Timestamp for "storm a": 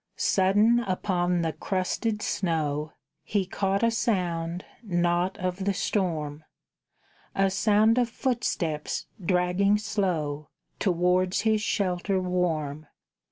5.75-7.51